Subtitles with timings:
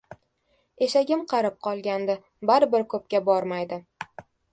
[0.85, 2.15] “Eshagim qarib qolgandi,
[2.53, 3.79] baribir koʻpga bormaydi.